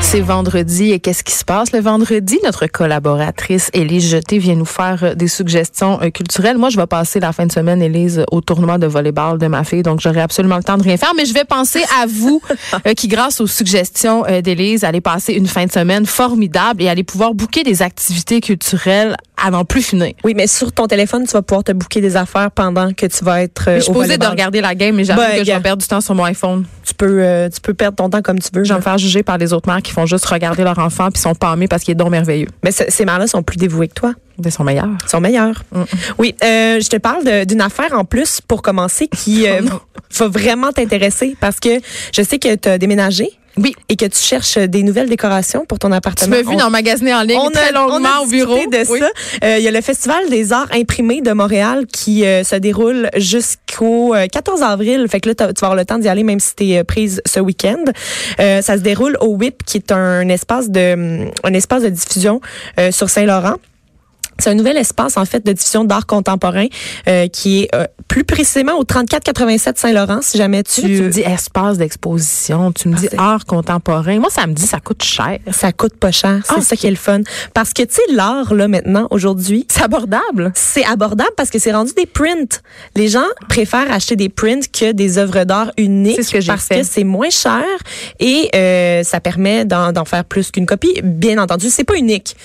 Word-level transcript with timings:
C'est 0.00 0.20
vendredi 0.20 0.92
et 0.92 1.00
qu'est-ce 1.00 1.22
qui 1.22 1.32
se 1.32 1.44
passe 1.44 1.72
le 1.72 1.80
vendredi? 1.80 2.38
Notre 2.42 2.66
collaboratrice 2.66 3.70
Élise 3.74 4.08
Jeté 4.08 4.38
vient 4.38 4.54
nous 4.54 4.64
faire 4.64 5.04
euh, 5.04 5.14
des 5.14 5.28
suggestions 5.28 6.00
euh, 6.00 6.10
culturelles. 6.10 6.56
Moi, 6.56 6.70
je 6.70 6.78
vais 6.78 6.86
passer 6.86 7.20
la 7.20 7.32
fin 7.32 7.44
de 7.44 7.52
semaine, 7.52 7.82
Élise, 7.82 8.24
au 8.30 8.40
tournoi 8.40 8.78
de 8.78 8.86
volleyball 8.86 9.38
de 9.38 9.46
ma 9.48 9.64
fille, 9.64 9.82
donc 9.82 10.00
j'aurai 10.00 10.20
absolument 10.20 10.56
le 10.56 10.62
temps 10.62 10.78
de 10.78 10.82
rien 10.82 10.96
faire. 10.96 11.12
Mais 11.14 11.26
je 11.26 11.34
vais 11.34 11.44
penser 11.44 11.82
à 12.00 12.06
vous 12.06 12.40
euh, 12.86 12.94
qui, 12.94 13.08
grâce 13.08 13.40
aux 13.40 13.46
suggestions 13.46 14.24
d'Élise, 14.42 14.84
allez 14.84 15.02
passer 15.02 15.34
une 15.34 15.46
fin 15.46 15.66
de 15.66 15.72
semaine 15.72 16.06
formidable 16.06 16.82
et 16.82 16.88
allez 16.88 17.04
pouvoir 17.04 17.34
booker 17.34 17.62
des 17.62 17.82
activités 17.82 18.40
culturelles 18.40 19.16
n'en 19.50 19.64
plus 19.64 19.82
finir. 19.82 20.12
Oui, 20.24 20.34
mais 20.36 20.46
sur 20.46 20.72
ton 20.72 20.86
téléphone, 20.86 21.24
tu 21.26 21.32
vas 21.32 21.42
pouvoir 21.42 21.64
te 21.64 21.72
booker 21.72 22.00
des 22.00 22.16
affaires 22.16 22.50
pendant 22.50 22.92
que 22.92 23.06
tu 23.06 23.24
vas 23.24 23.42
être. 23.42 23.64
je 23.76 23.80
suis 23.80 23.92
posée 23.92 24.18
de 24.18 24.26
regarder 24.26 24.60
la 24.60 24.74
game, 24.74 24.94
mais 24.96 25.04
j'avoue 25.04 25.20
Ben, 25.20 25.38
que 25.38 25.44
je 25.44 25.52
vais 25.52 25.60
perdre 25.60 25.80
du 25.82 25.88
temps 25.88 26.00
sur 26.00 26.14
mon 26.14 26.24
iPhone. 26.24 26.64
Tu 26.84 26.94
peux, 26.94 27.22
euh, 27.22 27.48
tu 27.48 27.60
peux 27.60 27.74
perdre 27.74 27.96
ton 27.96 28.08
temps 28.10 28.22
comme 28.22 28.38
tu 28.38 28.48
veux. 28.52 28.64
Je 28.64 28.72
vais 28.72 28.78
me 28.78 28.82
faire 28.82 28.98
juger 28.98 29.22
par 29.22 29.38
les 29.38 29.52
autres 29.52 29.68
mères 29.68 29.82
qui 29.82 29.92
font 29.92 30.06
juste 30.06 30.26
regarder 30.26 30.64
leur 30.64 30.78
enfant 30.78 31.10
puis 31.10 31.20
sont 31.20 31.34
pâmés 31.34 31.68
parce 31.68 31.82
qu'il 31.84 31.92
est 31.92 31.96
donc 31.96 32.10
merveilleux. 32.10 32.48
Mais 32.64 32.70
ce- 32.72 32.84
ces 32.88 33.04
mères-là 33.04 33.26
sont 33.26 33.42
plus 33.42 33.56
dévouées 33.56 33.88
que 33.88 33.94
toi. 33.94 34.12
Ils 34.44 34.52
sont 34.52 34.62
meilleurs. 34.64 34.86
Ils 35.04 35.08
sont 35.10 35.20
meilleurs. 35.20 35.64
Oui, 36.18 36.34
euh, 36.44 36.78
je 36.80 36.88
te 36.88 36.96
parle 36.96 37.44
d'une 37.46 37.60
affaire 37.60 37.92
en 37.92 38.04
plus 38.04 38.40
pour 38.40 38.62
commencer 38.62 39.08
qui 39.08 39.48
euh, 39.48 39.60
va 40.18 40.28
vraiment 40.28 40.70
t'intéresser 40.72 41.36
parce 41.40 41.58
que 41.60 41.70
je 42.14 42.22
sais 42.22 42.38
que 42.38 42.54
tu 42.54 42.68
as 42.68 42.78
déménagé. 42.78 43.30
Oui. 43.58 43.74
Et 43.88 43.96
que 43.96 44.06
tu 44.06 44.18
cherches 44.18 44.56
des 44.58 44.82
nouvelles 44.82 45.08
décorations 45.08 45.64
pour 45.66 45.78
ton 45.78 45.88
Tu 45.90 45.94
appartement? 45.96 46.36
m'as 46.36 46.42
vu 46.42 46.48
On- 46.54 46.56
dans 46.58 46.70
magasiner 46.70 47.12
en 47.14 47.22
ligne 47.22 47.38
on 47.38 47.50
très 47.50 47.68
a, 47.68 47.72
longuement 47.72 47.96
on 48.16 48.20
a 48.20 48.22
au 48.22 48.26
bureau. 48.26 48.56
de 48.56 48.90
Oui. 48.90 49.00
ça. 49.00 49.08
Euh, 49.44 49.56
Il 49.58 49.64
y 49.64 49.68
a 49.68 49.70
le 49.70 49.80
Festival 49.80 50.28
des 50.30 50.52
arts 50.52 50.68
imprimés 50.72 51.20
de 51.20 51.32
Montréal 51.32 51.86
qui 51.86 52.24
euh, 52.24 52.44
se 52.44 52.56
déroule 52.56 53.10
jusqu'au 53.16 54.14
euh, 54.14 54.26
14 54.26 54.62
avril. 54.62 55.06
Fait 55.10 55.20
que 55.20 55.28
là, 55.28 55.34
tu 55.34 55.44
vas 55.44 55.50
avoir 55.68 55.74
le 55.76 55.84
temps 55.84 55.98
d'y 55.98 56.08
aller 56.08 56.22
même 56.24 56.40
si 56.40 56.54
tu 56.54 56.70
es 56.70 56.84
prise 56.84 57.20
ce 57.26 57.40
week-end. 57.40 57.84
Euh, 58.40 58.62
ça 58.62 58.76
se 58.76 58.82
déroule 58.82 59.16
au 59.20 59.34
WIP 59.36 59.64
qui 59.64 59.78
est 59.78 59.92
un 59.92 60.28
espace 60.28 60.70
de, 60.70 61.26
un 61.44 61.54
espace 61.54 61.82
de 61.82 61.88
diffusion 61.88 62.40
euh, 62.78 62.90
sur 62.92 63.10
Saint-Laurent. 63.10 63.56
C'est 64.40 64.50
un 64.50 64.54
nouvel 64.54 64.76
espace 64.76 65.16
en 65.16 65.24
fait 65.24 65.44
de 65.44 65.52
diffusion 65.52 65.84
d'art 65.84 66.06
contemporain 66.06 66.66
euh, 67.08 67.26
qui 67.28 67.62
est 67.64 67.74
euh, 67.74 67.86
plus 68.06 68.24
précisément 68.24 68.74
au 68.78 68.84
3487 68.84 69.78
Saint-Laurent 69.78 70.20
si 70.22 70.38
jamais 70.38 70.62
tu, 70.62 70.80
Tu 70.82 71.02
me 71.02 71.08
dis 71.08 71.20
espace 71.20 71.76
d'exposition, 71.78 72.72
tu 72.72 72.88
me 72.88 72.96
dis 72.96 73.08
c'est- 73.10 73.18
art 73.18 73.44
contemporain. 73.46 74.18
Moi, 74.18 74.30
ça 74.30 74.46
me 74.46 74.52
dit 74.52 74.62
ça 74.66 74.80
coûte 74.80 75.02
cher. 75.02 75.38
ça 75.50 75.72
coûte 75.72 75.96
pas 75.96 76.10
cher, 76.12 76.40
c'est 76.44 76.54
Ah, 76.56 76.60
ça 76.60 76.76
qui 76.76 76.86
est 76.86 76.90
le 76.90 76.96
fun 76.96 77.20
parce 77.54 77.72
que 77.72 77.82
tu 77.82 77.94
sais 77.94 78.02
l'art 78.14 78.54
là 78.54 78.68
maintenant 78.68 79.08
aujourd'hui 79.10 79.66
C'est 79.70 79.82
abordable. 79.82 80.52
c'est 80.54 80.84
abordable 80.84 81.32
parce 81.36 81.50
que 81.50 81.58
c'est 81.58 81.72
rendu 81.72 81.92
des 81.96 82.06
prints. 82.06 82.60
Les 82.96 83.08
gens 83.08 83.26
préfèrent 83.48 83.90
acheter 83.92 84.16
des 84.16 84.28
prints 84.28 84.66
que 84.72 84.92
des 84.92 85.18
œuvres 85.18 85.44
d'art 85.44 85.72
uniques 85.76 86.22
ce 86.22 86.30
que 86.38 86.46
parce 86.46 86.64
fait. 86.66 86.80
que 86.80 86.86
c'est 86.86 87.04
moins 87.04 87.30
cher 87.30 87.64
et 88.20 88.48
euh, 88.54 89.02
ça 89.02 89.20
permet 89.20 89.64
d'en 89.64 90.04
faire 90.04 90.24
plus 90.24 90.50
qu'une 90.50 90.66
copie. 90.66 91.00
Bien 91.02 91.38
entendu, 91.42 91.68
c'est 91.70 91.84
pas 91.84 91.96
unique. 91.96 92.36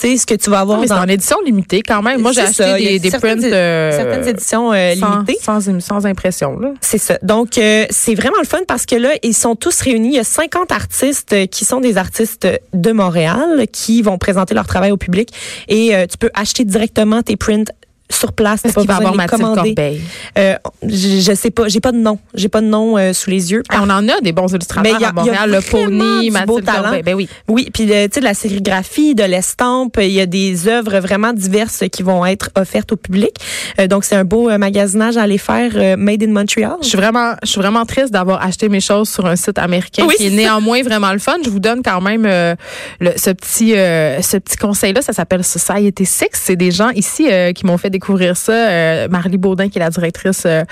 Tu 0.00 0.08
sais 0.08 0.16
ce 0.16 0.26
que 0.26 0.34
tu 0.34 0.48
vas 0.50 0.60
avoir 0.60 0.80
Mais 0.80 0.86
c'est 0.86 0.94
dans 0.94 1.02
en 1.02 1.08
édition 1.42 1.52
limitée 1.52 1.82
quand 1.82 2.02
même. 2.02 2.20
Moi, 2.20 2.32
j'ai 2.32 2.42
acheté 2.42 2.64
ça, 2.64 2.78
des, 2.78 2.98
des 2.98 3.10
certaines 3.10 3.40
prints 3.40 3.52
euh, 3.52 3.90
certaines 3.92 4.28
éditions 4.28 4.72
euh, 4.72 4.94
sans, 4.94 5.14
limitées. 5.14 5.38
sans, 5.40 5.80
sans 5.80 6.06
impression. 6.06 6.58
C'est 6.80 6.98
ça. 6.98 7.18
Donc, 7.22 7.58
euh, 7.58 7.86
c'est 7.90 8.14
vraiment 8.14 8.38
le 8.40 8.46
fun 8.46 8.60
parce 8.66 8.86
que 8.86 8.96
là, 8.96 9.10
ils 9.22 9.34
sont 9.34 9.56
tous 9.56 9.80
réunis. 9.80 10.08
Il 10.08 10.14
y 10.14 10.18
a 10.18 10.24
50 10.24 10.72
artistes 10.72 11.48
qui 11.48 11.64
sont 11.64 11.80
des 11.80 11.96
artistes 11.96 12.48
de 12.72 12.92
Montréal 12.92 13.66
qui 13.72 14.02
vont 14.02 14.18
présenter 14.18 14.54
leur 14.54 14.66
travail 14.66 14.90
au 14.90 14.96
public. 14.96 15.30
Et 15.68 15.92
tu 16.10 16.18
peux 16.18 16.30
acheter 16.34 16.64
directement 16.64 17.22
tes 17.22 17.36
prints 17.36 17.64
sur 18.10 18.32
place. 18.32 18.64
Est-ce 18.64 18.74
pas 18.74 18.80
qu'il 18.82 18.88
va 18.88 18.96
avoir 18.96 19.14
Mathilde 19.14 19.40
commander. 19.40 19.74
Corbeil? 19.74 20.00
Euh, 20.38 20.54
je, 20.82 21.20
je 21.20 21.34
sais 21.34 21.50
pas. 21.50 21.68
J'ai 21.68 21.80
pas 21.80 21.92
de 21.92 21.96
nom. 21.98 22.18
J'ai 22.34 22.48
pas 22.48 22.60
de 22.60 22.66
nom 22.66 22.98
euh, 22.98 23.12
sous 23.12 23.30
les 23.30 23.52
yeux. 23.52 23.62
Ah, 23.70 23.80
on 23.82 23.90
en 23.90 24.06
a 24.08 24.20
des 24.20 24.32
bons 24.32 24.48
illustrateurs 24.52 24.96
il 24.98 25.00
y 25.02 25.04
a- 25.04 25.08
à 25.08 25.12
Montréal. 25.12 25.36
il 25.46 25.50
y 25.52 25.54
a 25.54 25.58
Le 25.58 25.62
Pony, 25.64 26.24
du 26.30 26.30
beau 26.30 26.32
Mathilde 26.32 26.64
talent. 26.64 26.82
Corbeil. 26.82 27.02
Ben 27.02 27.14
oui. 27.14 27.28
Oui, 27.48 27.70
puis 27.72 27.86
le- 27.86 28.06
tu 28.06 28.14
sais 28.14 28.20
de 28.20 28.24
la 28.24 28.34
sérigraphie, 28.34 29.14
de 29.14 29.24
l'estampe, 29.24 29.96
il 30.00 30.10
y 30.12 30.20
a 30.20 30.26
des 30.26 30.68
œuvres 30.68 30.98
vraiment 31.00 31.32
diverses 31.32 31.84
qui 31.90 32.02
vont 32.02 32.24
être 32.26 32.50
offertes 32.56 32.92
au 32.92 32.96
public. 32.96 33.32
Euh, 33.80 33.86
donc 33.86 34.04
c'est 34.04 34.16
un 34.16 34.24
beau 34.24 34.50
euh, 34.50 34.58
magasinage 34.58 35.16
à 35.16 35.22
aller 35.22 35.38
faire 35.38 35.72
euh, 35.76 35.96
made 35.96 36.22
in 36.22 36.28
Montreal. 36.28 36.76
Je 36.82 36.88
suis 36.88 36.98
vraiment, 36.98 37.34
je 37.42 37.48
suis 37.48 37.60
vraiment 37.60 37.84
triste 37.86 38.10
d'avoir 38.12 38.42
acheté 38.44 38.68
mes 38.68 38.80
choses 38.80 39.08
sur 39.08 39.26
un 39.26 39.36
site 39.36 39.58
américain 39.58 40.04
Oui, 40.06 40.14
qui 40.16 40.26
est 40.26 40.30
néanmoins 40.30 40.82
vraiment 40.82 41.12
le 41.12 41.18
fun. 41.18 41.36
Je 41.44 41.50
vous 41.50 41.60
donne 41.60 41.82
quand 41.82 42.00
même 42.00 42.24
euh, 42.26 42.54
le- 43.00 43.12
ce 43.16 43.30
petit, 43.30 43.74
euh, 43.74 44.20
ce 44.22 44.36
petit 44.36 44.56
conseil-là. 44.56 45.02
Ça 45.02 45.12
s'appelle 45.12 45.44
Society 45.44 46.04
Six. 46.04 46.26
C'est 46.32 46.56
des 46.56 46.70
gens 46.70 46.90
ici 46.90 47.26
euh, 47.30 47.52
qui 47.52 47.64
m'ont 47.66 47.78
fait 47.78 47.90
découvrir 48.02 48.36
ça. 48.36 48.52
Euh, 48.52 49.08
Marlie 49.08 49.36
Baudin, 49.38 49.68
qui 49.68 49.78
est 49.78 49.80
la 49.80 49.90
directrice 49.90 50.42
euh, 50.46 50.64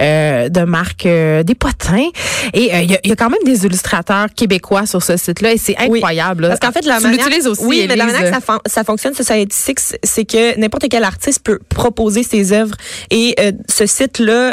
euh, 0.00 0.48
de 0.48 0.62
marque 0.62 1.04
des 1.06 1.54
potins. 1.58 2.08
Et 2.54 2.70
il 2.82 2.90
y, 2.90 2.94
a- 2.96 3.00
il 3.04 3.08
y 3.08 3.12
a 3.12 3.16
quand 3.16 3.30
même 3.30 3.42
des 3.44 3.64
illustrateurs 3.64 4.26
québécois 4.34 4.84
sur 4.86 5.00
ce 5.02 5.16
site-là 5.16 5.52
et 5.52 5.58
c'est 5.58 5.76
incroyable. 5.78 6.48
Parce 6.48 6.58
qu'en 6.60 6.72
fait, 6.72 6.84
la 6.84 6.96
tu 6.96 7.04
manière, 7.04 7.26
aussi. 7.46 7.64
oui, 7.64 7.84
mais 7.88 7.94
la 7.96 8.06
manière 8.06 8.22
que 8.22 8.30
ça, 8.34 8.40
fon- 8.40 8.60
ça 8.66 8.82
fonctionne, 8.82 9.14
Society 9.14 9.56
Six, 9.56 9.96
c'est 10.02 10.24
que 10.24 10.58
n'importe 10.58 10.86
quel 10.90 11.04
artiste 11.04 11.42
peut 11.44 11.60
proposer 11.68 12.24
ses 12.24 12.52
œuvres 12.52 12.74
et 13.10 13.36
ce 13.68 13.86
site-là 13.86 14.52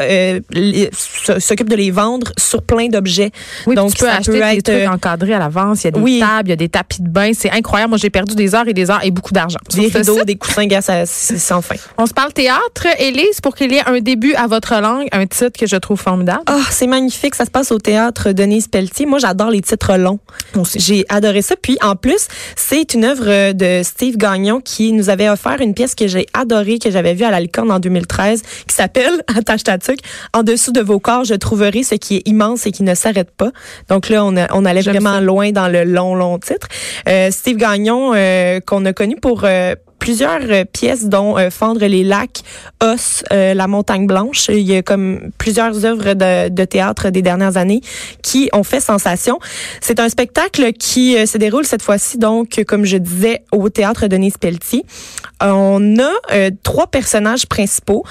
s'occupe 1.39 1.69
de 1.69 1.75
les 1.75 1.91
vendre 1.91 2.31
sur 2.37 2.61
plein 2.61 2.87
d'objets. 2.89 3.31
Oui, 3.65 3.75
Donc, 3.75 3.91
tu 3.93 3.99
peux 3.99 4.05
ça 4.05 4.17
acheter 4.17 4.39
peut 4.39 4.55
des 4.55 4.61
trucs 4.61 4.87
encadrés 4.87 5.33
à 5.33 5.39
l'avance. 5.39 5.83
Il 5.83 5.85
y 5.85 5.87
a 5.87 5.91
des 5.91 5.99
oui. 5.99 6.19
tables, 6.19 6.49
il 6.49 6.51
y 6.51 6.53
a 6.53 6.57
des 6.57 6.69
tapis 6.69 7.01
de 7.01 7.09
bain. 7.09 7.31
C'est 7.33 7.51
incroyable. 7.51 7.89
Moi, 7.89 7.97
j'ai 7.97 8.09
perdu 8.09 8.35
des 8.35 8.53
heures 8.53 8.67
et 8.67 8.73
des 8.73 8.91
heures 8.91 9.03
et 9.03 9.11
beaucoup 9.11 9.33
d'argent. 9.33 9.59
Des 9.73 9.87
rideaux, 9.87 10.23
des 10.23 10.35
coussins, 10.35 10.65
gars, 10.67 10.81
ça, 10.81 11.05
c'est 11.05 11.39
sans 11.39 11.61
fin. 11.61 11.75
On 11.97 12.05
se 12.09 12.13
parle 12.13 12.33
théâtre, 12.33 12.87
Élise, 12.99 13.39
pour 13.41 13.55
qu'il 13.55 13.71
y 13.71 13.75
ait 13.77 13.87
un 13.87 13.99
début 14.01 14.33
à 14.33 14.47
votre 14.47 14.73
langue, 14.81 15.07
un 15.13 15.25
titre 15.27 15.57
que 15.57 15.65
je 15.67 15.75
trouve 15.77 15.99
formidable. 15.99 16.41
Oh, 16.49 16.59
c'est 16.71 16.87
magnifique. 16.87 17.35
Ça 17.35 17.45
se 17.45 17.51
passe 17.51 17.71
au 17.71 17.77
théâtre 17.79 18.31
Denise 18.33 18.67
Pelletier. 18.67 19.05
Moi, 19.05 19.19
j'adore 19.19 19.49
les 19.51 19.61
titres 19.61 19.95
longs. 19.95 20.19
J'ai 20.75 21.05
adoré 21.07 21.41
ça. 21.41 21.55
Puis, 21.55 21.77
en 21.81 21.95
plus, 21.95 22.27
c'est 22.57 22.93
une 22.93 23.05
œuvre 23.05 23.53
de 23.53 23.81
Steve 23.83 24.17
Gagnon 24.17 24.59
qui 24.59 24.91
nous 24.91 25.09
avait 25.09 25.29
offert 25.29 25.61
une 25.61 25.73
pièce 25.73 25.95
que 25.95 26.07
j'ai 26.07 26.25
adorée, 26.33 26.79
que 26.79 26.91
j'avais 26.91 27.13
vue 27.13 27.23
à 27.25 27.31
la 27.31 27.39
Licorne 27.39 27.71
en 27.71 27.79
2013, 27.79 28.41
qui 28.67 28.75
s'appelle, 28.75 29.21
attache 29.37 29.63
ta 29.63 29.77
tuque, 29.77 29.99
En 30.33 30.43
dessous 30.43 30.71
de 30.71 30.81
vos 30.81 30.99
corps, 30.99 31.23
je 31.23 31.35
trouverai 31.35 31.83
ce 31.83 31.95
qui 31.95 32.17
est 32.17 32.27
immense 32.27 32.65
et 32.65 32.71
qui 32.71 32.83
ne 32.83 32.95
s'arrête 32.95 33.31
pas. 33.31 33.51
Donc 33.87 34.09
là, 34.09 34.25
on, 34.25 34.35
a- 34.35 34.47
on 34.53 34.65
allait 34.65 34.81
vraiment 34.81 35.13
ça. 35.15 35.21
loin 35.21 35.51
dans 35.51 35.67
le 35.67 35.83
long, 35.83 36.15
long 36.15 36.39
titre. 36.39 36.67
Euh, 37.07 37.29
Steve 37.31 37.57
Gagnon, 37.57 38.11
euh, 38.15 38.59
qu'on 38.61 38.83
a 38.85 38.93
connu 38.93 39.15
pour... 39.15 39.43
euh, 39.43 39.75
plusieurs 39.99 40.41
euh, 40.49 40.65
pièces 40.65 41.05
dont 41.05 41.37
euh, 41.37 41.49
Fendre 41.49 41.85
les 41.85 42.03
lacs, 42.03 42.41
Os, 42.81 43.23
euh, 43.31 43.53
La 43.53 43.67
montagne 43.67 44.07
blanche. 44.07 44.47
Il 44.49 44.61
y 44.61 44.75
a 44.75 44.81
comme 44.81 45.31
plusieurs 45.37 45.85
œuvres 45.85 46.13
de, 46.13 46.49
de 46.49 46.65
théâtre 46.65 47.09
des 47.09 47.21
dernières 47.21 47.57
années 47.57 47.81
qui 48.23 48.49
ont 48.53 48.63
fait 48.63 48.79
sensation. 48.79 49.39
C'est 49.81 49.99
un 49.99 50.09
spectacle 50.09 50.73
qui 50.73 51.15
se 51.27 51.37
déroule 51.37 51.65
cette 51.65 51.81
fois-ci 51.81 52.17
donc 52.17 52.63
comme 52.67 52.85
je 52.85 52.97
disais 52.97 53.43
au 53.51 53.69
théâtre 53.69 54.07
Denise 54.07 54.37
Pelletier. 54.37 54.85
On 55.41 55.97
a 55.99 56.49
trois 56.63 56.87
personnages 56.87 57.45
principaux. 57.45 58.03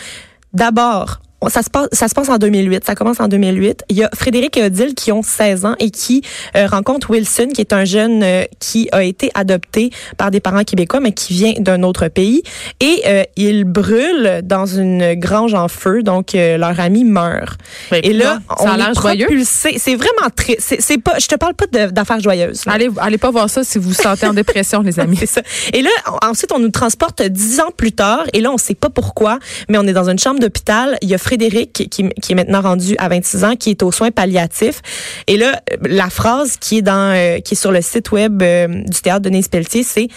D'abord, 0.52 1.20
ça 1.48 1.62
se 1.62 1.70
passe 1.70 1.88
ça 1.92 2.08
se 2.08 2.14
passe 2.14 2.28
en 2.28 2.38
2008, 2.38 2.84
ça 2.84 2.94
commence 2.94 3.20
en 3.20 3.28
2008. 3.28 3.84
Il 3.88 3.96
y 3.96 4.04
a 4.04 4.10
Frédéric 4.14 4.56
et 4.56 4.64
Odile 4.64 4.94
qui 4.94 5.12
ont 5.12 5.22
16 5.22 5.64
ans 5.64 5.74
et 5.78 5.90
qui 5.90 6.22
euh, 6.56 6.66
rencontrent 6.66 7.10
Wilson 7.10 7.48
qui 7.54 7.60
est 7.60 7.72
un 7.72 7.84
jeune 7.84 8.22
euh, 8.22 8.44
qui 8.58 8.88
a 8.92 9.02
été 9.04 9.30
adopté 9.34 9.90
par 10.16 10.30
des 10.30 10.40
parents 10.40 10.64
québécois 10.64 11.00
mais 11.00 11.12
qui 11.12 11.32
vient 11.34 11.54
d'un 11.58 11.82
autre 11.82 12.08
pays 12.08 12.42
et 12.80 13.02
euh, 13.06 13.22
ils 13.36 13.64
brûlent 13.64 14.40
dans 14.42 14.66
une 14.66 15.14
grange 15.14 15.54
en 15.54 15.68
feu 15.68 16.02
donc 16.02 16.34
euh, 16.34 16.58
leur 16.58 16.78
ami 16.80 17.04
meurt. 17.04 17.58
Et 17.92 18.12
là, 18.12 18.38
ça 18.58 18.72
a 18.72 18.76
on 18.76 18.90
est 18.90 18.94
joyeux. 18.94 19.26
propulsé, 19.26 19.78
c'est 19.78 19.94
vraiment 19.94 20.30
très 20.34 20.56
c'est 20.58 20.98
pas 20.98 21.18
je 21.18 21.26
te 21.26 21.36
parle 21.36 21.54
pas 21.54 21.66
d'affaires 21.88 22.20
joyeuses. 22.20 22.64
là. 22.66 22.72
Allez, 22.72 22.88
allez 22.98 23.18
pas 23.18 23.30
voir 23.30 23.48
ça 23.50 23.64
si 23.64 23.78
vous 23.78 23.88
vous 23.88 23.94
sentez 23.94 24.26
en 24.26 24.34
dépression, 24.34 24.82
les 24.82 25.00
amis. 25.00 25.18
Ça. 25.26 25.42
Et 25.72 25.82
là, 25.82 25.90
ensuite, 26.22 26.52
on 26.52 26.58
nous 26.58 26.70
transporte 26.70 27.22
dix 27.22 27.60
ans 27.60 27.70
plus 27.76 27.92
tard. 27.92 28.24
Et 28.32 28.40
là, 28.40 28.50
on 28.50 28.58
sait 28.58 28.74
pas 28.74 28.90
pourquoi, 28.90 29.38
mais 29.68 29.78
on 29.78 29.86
est 29.86 29.92
dans 29.92 30.08
une 30.08 30.18
chambre 30.18 30.40
d'hôpital. 30.40 30.96
Il 31.02 31.08
y 31.08 31.14
a 31.14 31.18
Frédéric 31.28 31.72
qui, 31.74 31.88
qui, 31.88 32.32
est 32.32 32.34
maintenant 32.34 32.62
rendu 32.62 32.94
à 32.96 33.10
26 33.10 33.44
ans, 33.44 33.54
qui 33.54 33.68
est 33.68 33.82
aux 33.82 33.92
soins 33.92 34.10
palliatifs. 34.10 34.80
Et 35.26 35.36
là, 35.36 35.60
la 35.82 36.08
phrase 36.08 36.56
qui 36.56 36.78
est 36.78 36.82
dans, 36.82 37.14
euh, 37.14 37.40
qui 37.40 37.52
est 37.52 37.56
sur 37.56 37.70
le 37.70 37.82
site 37.82 38.12
web 38.12 38.42
euh, 38.42 38.66
du 38.66 39.00
théâtre 39.02 39.20
de 39.20 39.28
Denise 39.28 39.48
Pelletier, 39.48 39.82
c'est 39.82 40.08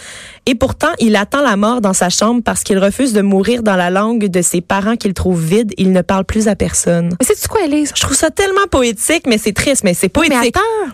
et 0.45 0.55
pourtant, 0.55 0.87
il 0.99 1.17
attend 1.17 1.41
la 1.41 1.57
mort 1.57 1.81
dans 1.81 1.93
sa 1.93 2.09
chambre 2.09 2.41
parce 2.43 2.63
qu'il 2.63 2.79
refuse 2.79 3.11
de 3.11 3.21
mourir 3.21 3.61
dans 3.61 3.75
la 3.75 3.89
langue 3.89 4.27
de 4.27 4.41
ses 4.41 4.61
parents 4.61 4.95
qu'il 4.95 5.13
trouve 5.13 5.43
vide. 5.43 5.73
Il 5.77 5.91
ne 5.91 6.01
parle 6.01 6.23
plus 6.23 6.47
à 6.47 6.55
personne. 6.55 7.09
Mais 7.19 7.27
c'est 7.35 7.47
quoi, 7.47 7.65
Élise? 7.65 7.91
Je 7.93 8.01
trouve 8.01 8.15
ça 8.15 8.31
tellement 8.31 8.65
poétique, 8.71 9.23
mais 9.27 9.37
c'est 9.37 9.53
triste, 9.53 9.83
mais 9.83 9.93
c'est 9.93 10.07
Mais 10.17 10.29
poétique. 10.29 10.55
attends, 10.55 10.93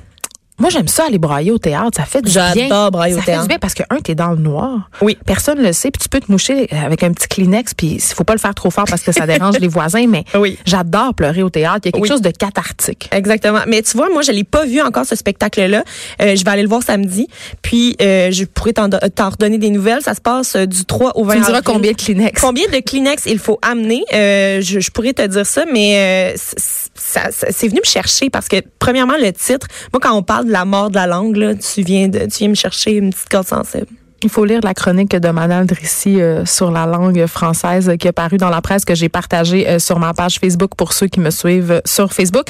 Moi, 0.60 0.72
j'aime 0.72 0.88
ça 0.88 1.06
aller 1.08 1.20
brailler 1.20 1.52
au 1.52 1.60
théâtre. 1.60 1.92
Ça 1.98 2.06
fait 2.06 2.22
du 2.24 2.32
bien. 2.32 2.52
J'adore 2.56 2.90
brailler 2.90 3.14
au 3.14 3.18
ça 3.18 3.22
fait 3.24 3.32
théâtre. 3.32 3.44
du 3.44 3.48
bien 3.50 3.60
parce 3.60 3.76
que, 3.76 3.84
un, 3.92 3.98
t'es 3.98 4.16
dans 4.16 4.32
le 4.32 4.38
noir. 4.38 4.90
Oui. 5.02 5.16
Personne 5.26 5.62
le 5.62 5.72
sait. 5.72 5.92
Puis 5.92 6.02
tu 6.02 6.10
peux 6.10 6.20
te 6.20 6.32
moucher 6.32 6.68
avec 6.72 7.04
un 7.04 7.12
petit 7.14 7.28
Kleenex. 7.28 7.76
Puis 7.76 7.88
il 7.96 8.02
faut 8.02 8.24
pas 8.24 8.34
le 8.34 8.40
faire 8.40 8.56
trop 8.56 8.72
fort 8.72 8.86
parce 8.90 9.04
que 9.04 9.12
ça 9.12 9.28
dérange 9.28 9.58
les 9.60 9.68
voisins. 9.68 10.08
Mais 10.08 10.24
Oui. 10.36 10.58
j'adore 10.66 11.14
pleurer 11.14 11.44
au 11.44 11.50
théâtre. 11.52 11.82
Il 11.84 11.88
y 11.88 11.90
a 11.90 11.92
quelque 11.92 12.02
Oui. 12.02 12.10
chose 12.10 12.22
de 12.24 12.32
cathartique. 12.32 13.08
Exactement. 13.12 13.60
Mais 13.68 13.84
tu 13.84 13.96
vois, 13.98 14.10
moi, 14.10 14.24
je 14.24 14.32
l'ai 14.32 14.44
pas 14.44 14.66
vu 14.66 14.82
encore 14.82 15.06
ce 15.06 15.16
spectacle-là. 15.16 15.84
Euh, 16.24 16.36
je 16.36 16.44
vais 16.44 16.50
aller 16.50 16.64
le 16.64 16.70
voir 16.70 16.82
samedi. 16.82 17.28
Puis, 17.62 17.96
euh, 18.02 18.32
je 18.32 18.46
pourrais 18.46 18.74
t'en 18.74 18.90
t'en 18.90 19.30
redonner 19.30 19.60
des 19.60 19.70
nouvelles. 19.70 20.02
Ça 20.02 20.16
se 20.16 20.22
passe 20.22 20.56
euh, 20.56 20.66
du 20.66 20.86
3 20.86 21.18
au 21.18 21.24
20 21.24 21.34
Tu 21.34 21.40
me 21.42 21.46
diras 21.46 21.62
combien 21.62 21.92
de 21.92 21.98
Kleenex? 21.98 22.42
Combien 22.42 22.66
de 22.74 22.80
Kleenex 22.80 23.24
il 23.28 23.38
faut 23.38 23.60
amener? 23.62 24.04
Euh, 24.12 24.62
je, 24.62 24.80
je 24.80 24.90
pourrais 24.90 25.14
te 25.14 25.22
dire 25.22 25.46
ça, 25.46 25.66
mais 25.72 26.34
ça- 26.36 27.30
c'est 27.32 27.68
venu 27.68 27.80
me 27.80 27.88
chercher 27.88 28.32
parce 28.32 28.48
que, 28.48 28.58
premièrement, 28.80 29.18
le 29.22 29.32
titre, 29.32 29.68
moi, 29.94 30.00
quand 30.02 30.14
on 30.14 30.24
parle 30.24 30.47
de 30.48 30.52
la 30.52 30.66
mort 30.66 30.90
de 30.90 30.96
la 30.96 31.08
langue, 31.08 31.36
là, 31.36 31.56
tu, 31.56 31.84
viens 31.84 32.08
de, 32.08 32.20
tu 32.20 32.40
viens 32.40 32.50
me 32.50 32.56
chercher 32.56 32.94
une 32.94 33.12
petite 33.12 33.30
corde 33.30 33.48
sensible. 33.48 33.88
Il 34.28 34.30
faut 34.30 34.44
lire 34.44 34.60
la 34.62 34.74
chronique 34.74 35.16
de 35.16 35.30
Manal 35.30 35.66
Drissi 35.66 36.20
euh, 36.22 36.44
sur 36.46 36.70
la 36.70 36.86
langue 36.86 37.26
française 37.28 37.94
qui 37.98 38.10
est 38.10 38.12
parue 38.12 38.36
dans 38.36 38.50
la 38.50 38.62
presse 38.62 38.84
que 38.84 38.94
j'ai 38.94 39.08
partagée 39.08 39.66
euh, 39.70 39.80
sur 39.80 40.00
ma 40.00 40.14
page 40.14 40.38
Facebook 40.42 40.72
pour 40.76 40.92
ceux 40.92 41.08
qui 41.08 41.22
me 41.22 41.30
suivent 41.30 41.72
euh, 41.72 41.80
sur 41.86 42.12
Facebook. 42.12 42.48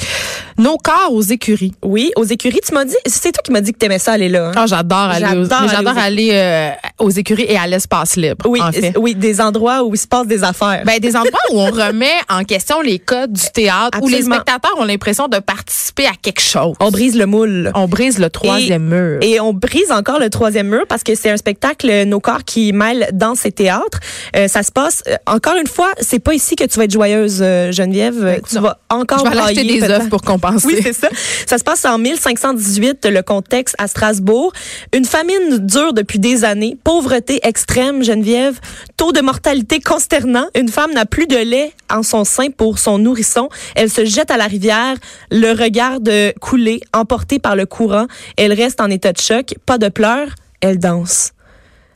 Nos 0.58 0.76
corps 0.76 1.12
aux 1.12 1.22
écuries. 1.22 1.72
Oui, 1.84 2.10
aux 2.16 2.24
écuries, 2.24 2.58
tu 2.66 2.74
m'as 2.74 2.84
dit, 2.84 2.96
c'est 3.06 3.30
toi 3.30 3.42
qui 3.44 3.52
m'as 3.52 3.60
dit 3.60 3.72
que 3.72 3.78
t'aimais 3.78 4.00
ça 4.00 4.14
aller 4.14 4.28
là. 4.28 4.48
hein? 4.48 4.52
Ah, 4.56 4.66
j'adore 4.66 4.98
aller, 4.98 5.38
aux, 5.38 5.44
J'adore 5.44 5.96
aller 5.96 6.30
aller 6.30 6.30
euh, 6.32 6.70
aux 6.98 7.10
écuries 7.10 7.46
et 7.48 7.56
à 7.56 7.68
l'espace 7.68 8.16
libre. 8.16 8.44
oui, 8.48 8.60
en 8.60 8.72
fait. 8.72 8.94
oui, 8.98 9.14
des 9.14 9.40
endroits 9.40 9.84
où 9.84 9.94
il 9.94 9.98
se 9.98 10.08
passe 10.08 10.26
des 10.26 10.42
affaires. 10.42 10.82
Ben, 10.84 10.98
des 10.98 11.14
endroits 11.14 11.38
où 11.52 11.60
on 11.60 11.70
remet 11.70 12.10
en 12.28 12.42
question 12.42 12.80
les 12.80 12.98
codes 12.98 13.34
du 13.34 13.50
théâtre, 13.54 13.98
où 14.02 14.08
les 14.08 14.22
spectateurs 14.22 14.74
ont 14.78 14.84
l'impression 14.84 15.28
de 15.28 15.38
participer 15.38 16.06
à 16.06 16.14
quelque 16.20 16.40
chose. 16.40 16.74
on 16.80 16.90
brise 16.90 17.16
le 17.16 17.26
moule. 17.26 17.70
On 17.76 17.86
brise 17.86 18.18
le 18.18 18.30
troisième 18.30 18.82
mur. 18.88 19.18
Et 19.22 19.38
on 19.38 19.52
brise 19.52 19.92
encore 19.92 20.18
le 20.18 20.28
troisième 20.28 20.66
mur 20.66 20.82
parce 20.88 21.04
que 21.04 21.14
c'est 21.14 21.30
un 21.30 21.36
spectacle 21.36 21.67
euh, 21.84 22.04
Nos 22.04 22.20
corps 22.20 22.44
qui 22.44 22.72
mêle 22.72 23.08
danse 23.12 23.44
et 23.46 23.52
théâtre. 23.52 24.00
Euh, 24.36 24.48
ça 24.48 24.62
se 24.62 24.72
passe 24.72 25.02
euh, 25.08 25.16
encore 25.26 25.56
une 25.56 25.66
fois, 25.66 25.90
c'est 26.00 26.18
pas 26.18 26.34
ici 26.34 26.56
que 26.56 26.64
tu 26.64 26.78
vas 26.78 26.84
être 26.84 26.92
joyeuse 26.92 27.40
euh, 27.40 27.72
Geneviève, 27.72 28.40
tu 28.48 28.56
non. 28.56 28.62
vas 28.62 28.80
encore 28.90 29.18
Je 29.18 29.24
vais 29.24 29.30
aller 29.30 29.40
acheter 29.40 29.64
brailler, 29.64 29.80
des 29.80 29.90
œufs 29.90 30.08
pour 30.08 30.22
compenser. 30.22 30.66
Oui, 30.66 30.78
c'est 30.82 30.92
ça. 30.92 31.08
Ça 31.46 31.58
se 31.58 31.64
passe 31.64 31.84
en 31.84 31.98
1518, 31.98 33.06
le 33.06 33.22
contexte 33.22 33.74
à 33.78 33.88
Strasbourg. 33.88 34.52
Une 34.92 35.04
famine 35.04 35.58
dure 35.58 35.92
depuis 35.92 36.18
des 36.18 36.44
années. 36.44 36.76
Pauvreté 36.82 37.40
extrême, 37.42 38.02
Geneviève. 38.02 38.58
Taux 38.96 39.12
de 39.12 39.20
mortalité 39.20 39.80
consternant. 39.80 40.46
Une 40.54 40.68
femme 40.68 40.92
n'a 40.92 41.06
plus 41.06 41.26
de 41.26 41.36
lait 41.36 41.72
en 41.90 42.02
son 42.02 42.24
sein 42.24 42.50
pour 42.50 42.78
son 42.78 42.98
nourrisson. 42.98 43.48
Elle 43.74 43.90
se 43.90 44.04
jette 44.04 44.30
à 44.30 44.36
la 44.36 44.46
rivière, 44.46 44.96
le 45.30 45.52
regarde 45.52 46.10
couler, 46.40 46.80
emportée 46.92 47.38
par 47.38 47.56
le 47.56 47.66
courant. 47.66 48.06
Elle 48.36 48.52
reste 48.52 48.80
en 48.80 48.90
état 48.90 49.12
de 49.12 49.20
choc. 49.20 49.54
Pas 49.66 49.78
de 49.78 49.88
pleurs. 49.88 50.28
Elle 50.60 50.78
danse. 50.78 51.32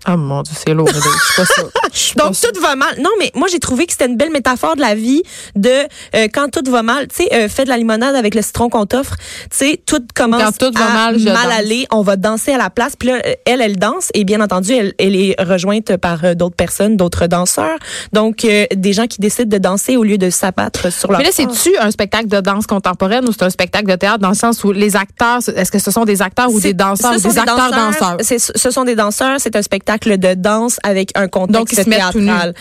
Oh 0.08 0.16
mon 0.16 0.42
Dieu, 0.42 0.54
c'est 0.56 0.74
lourd. 0.74 0.88
Je 0.88 0.94
suis 1.00 1.34
pas 1.36 1.44
sûre. 1.44 1.70
Pas 2.16 2.24
Donc 2.24 2.34
sûre. 2.34 2.50
tout 2.52 2.60
va 2.60 2.74
mal. 2.74 2.94
Non, 3.00 3.10
mais 3.18 3.30
moi 3.34 3.48
j'ai 3.50 3.58
trouvé 3.60 3.86
que 3.86 3.92
c'était 3.92 4.06
une 4.06 4.16
belle 4.16 4.30
métaphore 4.32 4.74
de 4.76 4.80
la 4.80 4.94
vie 4.94 5.22
de 5.54 5.68
euh, 5.70 6.28
quand 6.32 6.48
tout 6.50 6.68
va 6.70 6.82
mal. 6.82 7.06
Tu 7.08 7.22
sais, 7.24 7.28
euh, 7.34 7.48
fais 7.48 7.64
de 7.64 7.68
la 7.68 7.76
limonade 7.76 8.14
avec 8.16 8.34
le 8.34 8.42
citron 8.42 8.68
qu'on 8.68 8.86
t'offre. 8.86 9.14
Tu 9.50 9.56
sais, 9.56 9.82
tout 9.86 10.02
commence 10.14 10.42
Quand 10.58 10.70
tout 10.70 10.78
va 10.78 10.86
à 10.86 10.92
mal, 10.92 11.18
je 11.18 11.26
danse. 11.26 11.38
aller. 11.56 11.86
On 11.92 12.02
va 12.02 12.16
danser 12.16 12.52
à 12.52 12.58
la 12.58 12.70
place. 12.70 12.96
Puis 12.96 13.08
là, 13.10 13.22
elle, 13.46 13.60
elle 13.60 13.76
danse 13.76 14.08
et 14.14 14.24
bien 14.24 14.40
entendu, 14.40 14.72
elle, 14.72 14.92
elle 14.98 15.14
est 15.14 15.36
rejointe 15.40 15.96
par 15.98 16.24
euh, 16.24 16.34
d'autres 16.34 16.56
personnes, 16.56 16.96
d'autres 16.96 17.26
danseurs. 17.28 17.78
Donc 18.12 18.44
euh, 18.44 18.66
des 18.74 18.92
gens 18.92 19.06
qui 19.06 19.20
décident 19.20 19.48
de 19.48 19.58
danser 19.62 19.96
au 19.96 20.02
lieu 20.02 20.18
de 20.18 20.30
s'abattre 20.30 20.92
sur 20.92 21.10
leur. 21.12 21.18
Mais 21.20 21.26
là, 21.26 21.30
corps. 21.36 21.54
c'est-tu 21.54 21.76
un 21.78 21.90
spectacle 21.90 22.26
de 22.26 22.40
danse 22.40 22.66
contemporaine 22.66 23.28
ou 23.28 23.32
c'est 23.32 23.44
un 23.44 23.50
spectacle 23.50 23.86
de 23.88 23.96
théâtre 23.96 24.18
dans 24.18 24.30
le 24.30 24.34
sens 24.34 24.64
où 24.64 24.72
les 24.72 24.96
acteurs, 24.96 25.38
est-ce 25.54 25.70
que 25.70 25.78
ce 25.78 25.90
sont 25.92 26.04
des 26.04 26.22
acteurs 26.22 26.50
ou 26.50 26.56
C'est- 26.58 26.68
des 26.68 26.74
danseurs 26.74 27.12
ou 27.14 27.18
sont 27.20 27.28
des 27.28 27.38
acteurs 27.38 27.70
danseurs? 27.70 28.16
C'est- 28.20 28.38
Ce 28.56 28.70
sont 28.70 28.84
des 28.84 28.96
danseurs. 28.96 29.36
C'est 29.38 29.54
un 29.54 29.62
spectacle 29.62 29.91
de 29.98 30.34
danse 30.34 30.78
avec 30.82 31.10
un 31.14 31.28
contexte 31.28 31.76
Donc, 31.76 31.94
théâtral. 31.94 32.54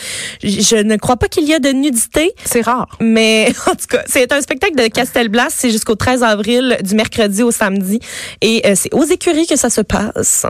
Je 0.44 0.72
je 0.72 0.78
ne 0.78 0.96
crois 0.96 1.18
pas 1.18 1.28
qu'il 1.28 1.46
y 1.46 1.54
a 1.54 1.60
de 1.60 1.70
nudité. 1.70 2.34
C'est 2.46 2.62
rare. 2.62 2.98
Mais 3.00 3.52
en 3.68 3.72
tout 3.72 3.88
cas, 3.90 4.04
c'est 4.08 4.32
un 4.32 4.42
spectacle 4.42 4.76
de 4.76 4.88
Castelblas. 4.88 5.50
C'est 5.50 5.70
jusqu'au 5.70 5.96
13 5.96 6.24
avril, 6.24 6.78
du 6.82 6.96
mercredi 6.96 7.44
au 7.44 7.52
samedi. 7.52 8.00
Et 8.42 8.62
euh, 8.66 8.74
c'est 8.76 8.94
aux 8.94 9.04
écuries 9.04 9.48
que 9.48 9.58
ça 9.58 9.70
se 9.70 9.82
passe. 9.82 10.46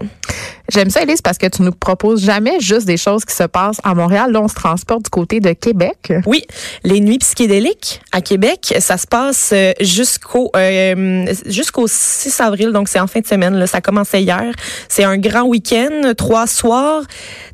J'aime 0.72 0.90
ça, 0.90 1.02
Elise, 1.02 1.22
parce 1.22 1.38
que 1.38 1.48
tu 1.48 1.64
nous 1.64 1.72
proposes 1.72 2.24
jamais 2.24 2.60
juste 2.60 2.86
des 2.86 2.98
choses 2.98 3.26
qui 3.26 3.36
se 3.36 3.44
passent 3.44 3.82
à 3.84 3.94
Montréal. 3.94 4.32
Là, 4.32 4.42
on 4.42 4.48
se 4.48 4.54
transporte 4.56 5.04
du 5.04 5.10
côté 5.10 5.40
de 5.40 5.52
Québec. 5.52 6.14
Oui, 6.26 6.46
les 6.84 7.00
nuits 7.02 7.18
psychédéliques 7.18 8.02
à 8.12 8.22
Québec, 8.22 8.76
ça 8.80 8.98
se 8.98 9.08
passe 9.08 9.52
euh, 9.54 9.74
jusqu'au 9.82 10.50
euh, 10.56 11.26
jusqu'au 11.46 11.88
6 11.88 12.40
avril, 12.40 12.72
donc 12.72 12.88
c'est 12.88 13.00
en 13.00 13.08
fin 13.08 13.20
de 13.20 13.28
semaine. 13.28 13.56
Là, 13.56 13.68
ça 13.68 13.82
commençait 13.82 14.22
hier. 14.22 14.54
C'est 14.88 15.04
un 15.04 15.18
grand 15.18 15.44
week-end, 15.44 16.14
trois 16.16 16.48
soirs 16.48 16.71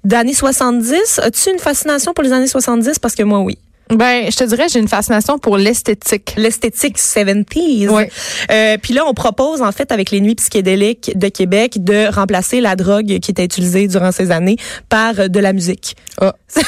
d'années 0.03 0.33
70. 0.33 1.19
As-tu 1.23 1.51
une 1.51 1.59
fascination 1.59 2.13
pour 2.13 2.23
les 2.23 2.31
années 2.33 2.47
70? 2.47 2.99
Parce 2.99 3.15
que 3.15 3.23
moi, 3.23 3.39
oui. 3.39 3.57
Ben, 3.89 4.29
je 4.29 4.35
te 4.35 4.43
dirais, 4.43 4.65
j'ai 4.69 4.79
une 4.79 4.89
fascination 4.89 5.39
pour 5.39 5.57
l'esthétique. 5.57 6.33
l'esthétique 6.35 6.97
70s. 6.97 7.87
Ouais. 7.87 8.09
Euh, 8.51 8.77
puis 8.81 8.93
là, 8.93 9.05
on 9.07 9.13
propose 9.13 9.61
en 9.61 9.71
fait 9.71 9.93
avec 9.93 10.11
les 10.11 10.19
nuits 10.19 10.35
psychédéliques 10.35 11.17
de 11.17 11.29
Québec 11.29 11.81
de 11.81 12.13
remplacer 12.13 12.59
la 12.59 12.75
drogue 12.75 13.19
qui 13.21 13.31
était 13.31 13.45
utilisée 13.45 13.87
durant 13.87 14.11
ces 14.11 14.31
années 14.31 14.57
par 14.89 15.17
euh, 15.19 15.27
de 15.29 15.39
la 15.39 15.53
musique. 15.53 15.95
Ah. 16.19 16.35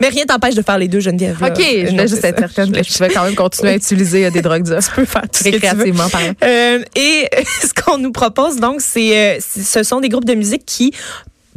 Mais 0.00 0.08
rien 0.08 0.24
t'empêche 0.26 0.54
de 0.54 0.62
faire 0.62 0.78
les 0.78 0.88
deux, 0.88 1.00
Geneviève. 1.00 1.38
OK, 1.42 1.58
je 1.58 1.90
voulais 1.90 2.08
juste 2.08 2.24
être 2.24 2.38
certaine 2.38 2.72
que 2.72 3.14
quand 3.14 3.24
même 3.24 3.34
continuer 3.34 3.72
à 3.72 3.76
utiliser 3.76 4.26
euh, 4.26 4.30
des 4.30 4.42
drogues 4.42 4.64
dures. 4.64 4.78
Tu 4.90 4.90
peux 4.94 5.04
faire 5.06 5.22
tout. 5.22 5.44
Récréativement. 5.44 6.06
Euh, 6.44 6.82
et 6.96 7.28
ce 7.62 7.82
qu'on 7.82 7.98
nous 7.98 8.12
propose, 8.12 8.56
donc, 8.56 8.80
c'est- 8.80 9.38
ce 9.40 9.82
sont 9.82 10.00
des 10.00 10.08
groupes 10.08 10.24
de 10.26 10.34
musique 10.34 10.64
qui 10.66 10.92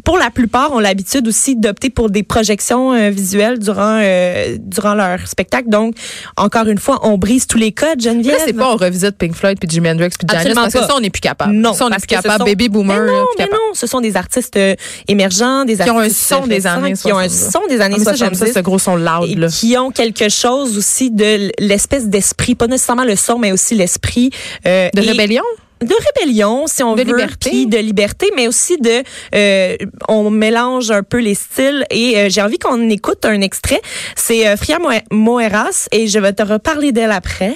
pour 0.04 0.18
la 0.18 0.30
plupart, 0.30 0.72
ont 0.74 0.80
l'habitude 0.80 1.28
aussi 1.28 1.56
d'opter 1.56 1.90
pour 1.90 2.10
des 2.10 2.24
projections 2.24 2.94
euh, 2.94 3.10
visuelles 3.10 3.60
durant 3.60 4.00
euh, 4.02 4.58
durant 4.60 4.94
leur 4.94 5.26
spectacle. 5.28 5.70
Donc, 5.70 5.96
encore 6.38 6.68
une 6.68 6.78
fois, 6.78 7.00
on 7.04 7.18
brise 7.18 7.48
tous 7.48 7.58
les 7.58 7.72
codes, 7.72 8.02
Geneviève. 8.02 8.38
Là, 8.38 8.44
c'est 8.46 8.54
pas 8.54 8.72
on 8.74 8.76
revisite 8.78 9.18
Pink 9.18 9.34
Floyd 9.34 9.58
puis 9.60 9.70
Jimi 9.70 9.90
Hendrix 9.90 10.10
puis 10.10 10.28
Janis 10.30 10.54
parce 10.54 10.74
que 10.74 10.80
pas. 10.80 10.88
ça 10.88 10.94
on 10.96 11.00
n'est 11.00 11.10
plus 11.10 11.22
capable. 11.22 11.54
Non, 11.54 11.74
ça 11.74 11.86
on 11.86 11.90
n'est 11.90 11.96
plus 11.98 12.08
que 12.08 12.16
capable. 12.16 12.40
sont- 12.40 12.46
Baby 12.46 12.70
boomer, 12.70 13.00
Mais 13.06 13.12
non, 13.12 13.26
mais 13.38 13.44
capable. 13.46 13.62
non, 13.70 13.74
ce 13.74 13.88
sont 13.88 14.02
des 14.02 14.18
artistes 14.18 14.58
euh, 14.58 14.76
émergents, 15.08 15.66
des 15.66 15.78
Qui 15.78 15.90
ont 15.90 16.00
un 16.00 16.04
artistes 16.04 16.28
son 16.28 16.48
des 16.48 16.68
années 16.68 16.94
qui 16.94 17.12
ont 17.12 17.18
un 17.18 17.30
70. 17.30 17.52
son 17.52 17.68
des 17.68 17.82
années 17.82 17.96
Ah, 18.00 18.04
ça, 18.04 18.14
j'aime 18.16 18.34
70 18.34 18.48
ça, 18.54 18.60
ce 18.60 18.64
gros 18.64 18.80
son 18.80 18.96
loud 18.96 19.30
et 19.30 19.36
là. 19.36 19.48
qui 19.48 19.78
ont 19.78 19.92
quelque 19.92 20.30
chose 20.30 20.78
aussi 20.78 21.12
de 21.12 21.50
l'espèce 21.60 22.08
d'esprit, 22.08 22.56
pas 22.56 22.68
nécessairement 22.68 23.06
le 23.06 23.16
son, 23.16 23.40
mais 23.40 23.52
aussi 23.52 23.76
l'esprit 23.76 24.32
euh, 24.68 24.90
De 24.94 25.02
et- 25.02 25.12
rébellion? 25.12 25.44
De 25.83 25.95
rébellion, 26.19 26.65
si 26.68 26.83
on 26.83 26.95
De 26.95 27.03
veut, 27.03 27.07
liberté. 27.15 27.50
puis 27.50 27.68
de 27.68 27.77
liberté, 27.77 28.31
mais 28.35 28.47
aussi 28.47 28.77
de, 28.77 29.03
euh, 29.35 29.75
on 30.07 30.30
mélange 30.30 30.91
un 30.91 31.03
peu 31.03 31.19
les 31.19 31.35
styles. 31.35 31.85
Et 31.89 32.18
euh, 32.18 32.27
j'ai 32.30 32.41
envie 32.41 32.57
qu'on 32.59 32.89
écoute 32.89 33.25
un 33.25 33.41
extrait. 33.41 33.81
C'est 34.15 34.47
euh, 34.47 34.56
Fria 34.57 34.80
Moe- 34.80 35.01
Moeras 35.12 35.88
et 35.91 36.07
je 36.07 36.19
vais 36.19 36.33
te 36.33 36.44
reparler 36.44 36.91
d'elle 36.91 37.12
après. 37.12 37.56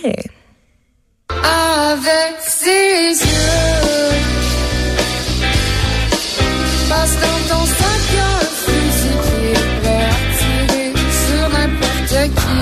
avec 1.30 2.36
ses 2.42 3.24
yeux. 3.24 4.14
Passe 6.90 7.16
dans 7.20 7.56
ton 7.56 7.66
sac 7.66 8.06
un 8.18 8.46
fusil 8.46 9.18
qui 9.24 9.48
est 9.52 9.82
prêt 9.82 10.06
à 10.06 10.18
tirer 10.38 10.94
sur 11.28 11.50
n'importe 11.50 12.34
qui. 12.36 12.58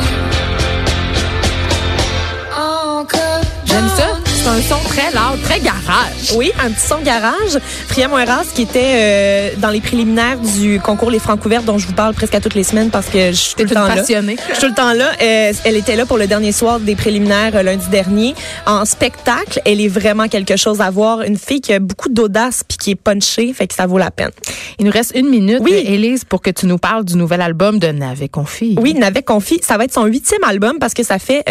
Encore. 2.58 3.42
J'aime 3.66 3.90
ça. 3.98 4.15
C'est 4.46 4.52
un 4.52 4.62
son 4.62 4.88
très 4.88 5.10
loud, 5.12 5.42
très 5.42 5.60
garage. 5.60 6.34
Oui, 6.36 6.52
un 6.64 6.70
petit 6.70 6.86
son 6.86 7.00
garage. 7.00 7.58
Fria 7.88 8.08
Moeras 8.08 8.46
qui 8.54 8.62
était 8.62 8.80
euh, 8.94 9.50
dans 9.58 9.72
les 9.72 9.82
préliminaires 9.82 10.38
du 10.38 10.80
concours 10.80 11.10
Les 11.10 11.18
Francs 11.18 11.44
ouverts 11.44 11.64
dont 11.64 11.80
je 11.80 11.88
vous 11.88 11.94
parle 11.94 12.14
presque 12.14 12.36
à 12.36 12.42
toutes 12.42 12.54
les 12.54 12.64
semaines 12.64 12.92
parce 12.92 13.08
que 13.08 13.32
je 13.32 13.38
suis 13.38 13.56
tout 13.56 13.64
le 13.64 13.72
temps 13.72 13.88
là. 13.88 13.96
passionnée. 13.96 14.36
Je 14.50 14.54
suis 14.54 14.62
tout 14.62 14.70
le 14.70 14.76
temps 14.76 14.94
là. 14.94 15.10
Euh, 15.20 15.52
elle 15.64 15.76
était 15.76 15.96
là 15.96 16.06
pour 16.06 16.20
le 16.20 16.28
dernier 16.28 16.52
soir 16.52 16.80
des 16.80 16.96
préliminaires 16.96 17.56
euh, 17.56 17.64
lundi 17.64 17.88
dernier. 17.90 18.36
En 18.68 18.86
spectacle, 18.86 19.62
elle 19.66 19.82
est 19.82 19.88
vraiment 19.88 20.28
quelque 20.28 20.58
chose 20.58 20.80
à 20.80 20.92
voir. 20.92 21.24
Une 21.24 21.40
fille 21.40 21.62
qui 21.62 21.74
a 21.74 21.80
beaucoup 21.80 22.10
d'audace 22.10 22.62
puis 22.68 22.78
qui 22.78 22.92
est 22.92 22.96
punchée, 22.96 23.52
fait 23.52 23.66
que 23.66 23.74
ça 23.74 23.88
vaut 23.88 23.98
la 23.98 24.12
peine. 24.12 24.30
Il 24.78 24.86
nous 24.86 24.92
reste 24.92 25.14
une 25.16 25.28
minute, 25.28 25.62
Oui. 25.62 25.74
Élise, 25.74 26.24
pour 26.24 26.44
que 26.44 26.52
tu 26.52 26.68
nous 26.68 26.78
parles 26.78 27.04
du 27.04 27.18
nouvel 27.18 27.42
album 27.42 27.80
de 27.80 27.88
Navet 27.88 28.30
Confi. 28.30 28.76
Oui, 28.80 28.94
Navet 28.94 29.24
Confi, 29.24 29.60
ça 29.64 29.78
va 29.78 29.86
être 29.86 29.94
son 29.94 30.06
huitième 30.06 30.44
album 30.44 30.78
parce 30.80 30.94
que 30.94 31.02
ça 31.02 31.18
fait 31.18 31.44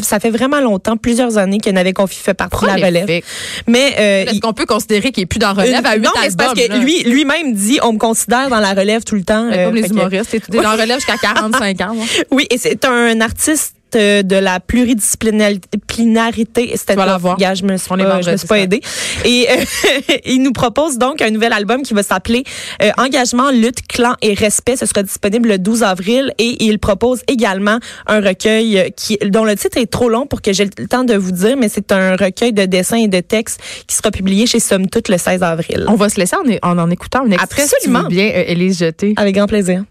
ça 0.00 0.18
fait 0.18 0.30
vraiment 0.30 0.60
longtemps, 0.60 0.96
plusieurs 0.96 1.36
années 1.36 1.58
que 1.58 1.68
Navet 1.68 1.92
Confi 1.92 2.16
fait 2.16 2.37
partie 2.38 2.62
de 2.62 2.66
la 2.66 2.74
relève. 2.86 3.22
Mais 3.66 3.94
euh, 3.98 4.30
Est-ce 4.30 4.40
qu'on 4.40 4.52
peut 4.54 4.64
considérer 4.66 5.12
qu'il 5.12 5.24
est 5.24 5.26
plus 5.26 5.38
dans 5.38 5.52
relève? 5.52 5.84
À 5.84 5.94
huit 5.96 6.02
non, 6.04 6.10
mais 6.20 6.30
c'est 6.30 6.36
parce 6.38 6.54
que 6.54 6.68
là? 6.68 6.78
lui 6.78 7.02
lui-même 7.04 7.52
dit 7.54 7.78
on 7.82 7.92
me 7.92 7.98
considère 7.98 8.48
dans 8.48 8.60
la 8.60 8.72
relève 8.72 9.04
tout 9.04 9.14
le 9.16 9.24
temps. 9.24 9.48
Ouais, 9.48 9.58
euh, 9.58 9.64
comme 9.66 9.74
les 9.74 9.82
fait 9.82 9.88
que- 9.88 9.94
humoristes, 9.94 10.36
t'es 10.50 10.60
dans 10.62 10.72
relève 10.72 10.96
jusqu'à 10.96 11.16
45 11.22 11.80
ans. 11.82 11.94
moi. 11.94 12.06
Oui, 12.30 12.46
et 12.50 12.56
c'est 12.58 12.84
un 12.84 13.20
artiste 13.20 13.74
de 13.96 14.36
la 14.36 14.60
pluridisciplinarité. 14.60 16.72
C'était 16.76 16.94
tough. 16.94 17.20
voir. 17.20 17.36
Gars, 17.36 17.54
je 17.54 17.64
me 17.64 17.76
suis 17.76 17.88
On 17.90 17.96
pas, 17.96 18.20
je 18.20 18.30
me 18.30 18.36
suis 18.36 18.48
pas 18.48 18.58
aidée. 18.58 18.80
Et 19.24 19.46
euh, 19.50 20.14
il 20.26 20.42
nous 20.42 20.52
propose 20.52 20.98
donc 20.98 21.22
un 21.22 21.30
nouvel 21.30 21.52
album 21.52 21.82
qui 21.82 21.94
va 21.94 22.02
s'appeler 22.02 22.44
euh, 22.82 22.90
Engagement, 22.98 23.50
lutte, 23.50 23.86
clan 23.86 24.14
et 24.22 24.34
respect. 24.34 24.76
Ce 24.76 24.86
sera 24.86 25.02
disponible 25.02 25.48
le 25.48 25.58
12 25.58 25.82
avril 25.82 26.32
et 26.38 26.64
il 26.64 26.78
propose 26.78 27.22
également 27.28 27.78
un 28.06 28.20
recueil 28.20 28.78
euh, 28.78 28.88
qui 28.90 29.18
dont 29.24 29.44
le 29.44 29.56
titre 29.56 29.78
est 29.78 29.90
trop 29.90 30.08
long 30.08 30.26
pour 30.26 30.42
que 30.42 30.52
j'ai 30.52 30.64
le 30.64 30.88
temps 30.88 31.04
de 31.04 31.14
vous 31.14 31.32
dire, 31.32 31.56
mais 31.56 31.68
c'est 31.68 31.92
un 31.92 32.16
recueil 32.16 32.52
de 32.52 32.64
dessins 32.64 32.98
et 32.98 33.08
de 33.08 33.20
textes 33.20 33.60
qui 33.86 33.96
sera 33.96 34.10
publié 34.10 34.46
chez 34.46 34.60
Somme 34.60 34.88
Toute 34.88 35.08
le 35.08 35.18
16 35.18 35.42
avril. 35.42 35.84
On 35.88 35.94
va 35.94 36.08
se 36.08 36.16
laisser 36.18 36.36
en 36.36 36.48
en, 36.62 36.78
en 36.78 36.90
écoutant 36.90 37.24
un 37.24 37.30
extrait. 37.30 37.66
si 37.66 37.74
Absolument. 37.74 38.02
veux 38.02 38.08
bien, 38.08 38.26
euh, 38.26 38.44
Élise 38.46 38.78
Jeté. 38.78 39.14
Avec 39.16 39.34
grand 39.34 39.46
plaisir. 39.46 39.84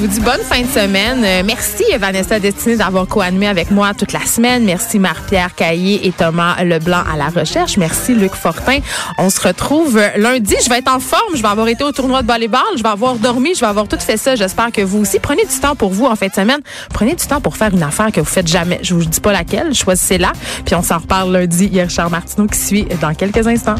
Vous 0.00 0.06
dis 0.06 0.20
bonne 0.20 0.40
fin 0.40 0.62
de 0.62 0.66
semaine. 0.66 1.22
Euh, 1.22 1.42
merci 1.44 1.84
Vanessa 1.98 2.40
Destinée 2.40 2.76
d'avoir 2.76 3.06
co-animé 3.06 3.46
avec 3.46 3.70
moi 3.70 3.92
toute 3.92 4.14
la 4.14 4.24
semaine. 4.24 4.64
Merci 4.64 4.98
Marie-Pierre 4.98 5.54
Caillé 5.54 6.06
et 6.06 6.12
Thomas 6.12 6.62
Leblanc 6.64 7.02
à 7.12 7.18
la 7.18 7.28
recherche. 7.28 7.76
Merci 7.76 8.14
Luc 8.14 8.32
Fortin. 8.34 8.78
On 9.18 9.28
se 9.28 9.46
retrouve 9.46 9.98
euh, 9.98 10.08
lundi. 10.16 10.54
Je 10.64 10.70
vais 10.70 10.78
être 10.78 10.90
en 10.90 11.00
forme. 11.00 11.36
Je 11.36 11.42
vais 11.42 11.48
avoir 11.48 11.68
été 11.68 11.84
au 11.84 11.92
tournoi 11.92 12.22
de 12.22 12.26
volleyball. 12.26 12.62
Je 12.78 12.82
vais 12.82 12.88
avoir 12.88 13.16
dormi. 13.16 13.54
Je 13.54 13.60
vais 13.60 13.66
avoir 13.66 13.88
tout 13.88 13.98
fait 13.98 14.16
ça. 14.16 14.36
J'espère 14.36 14.72
que 14.72 14.80
vous 14.80 15.00
aussi. 15.00 15.18
Prenez 15.18 15.44
du 15.44 15.60
temps 15.60 15.76
pour 15.76 15.90
vous 15.90 16.06
en 16.06 16.16
fin 16.16 16.28
de 16.28 16.32
semaine. 16.32 16.60
Prenez 16.94 17.14
du 17.14 17.26
temps 17.26 17.42
pour 17.42 17.58
faire 17.58 17.74
une 17.74 17.82
affaire 17.82 18.10
que 18.10 18.20
vous 18.20 18.26
faites 18.26 18.48
jamais. 18.48 18.80
Je 18.82 18.94
vous 18.94 19.04
dis 19.04 19.20
pas 19.20 19.32
laquelle. 19.32 19.74
Choisissez-la. 19.74 20.32
Puis 20.64 20.74
on 20.74 20.82
s'en 20.82 20.96
reparle 20.96 21.30
lundi. 21.30 21.66
Il 21.66 21.74
y 21.74 21.80
a 21.80 21.84
Richard 21.84 22.08
Martineau 22.08 22.46
qui 22.46 22.58
suit 22.58 22.86
dans 23.02 23.12
quelques 23.12 23.46
instants. 23.46 23.76